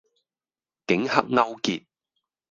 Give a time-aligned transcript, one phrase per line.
[0.87, 1.85] 警黑勾結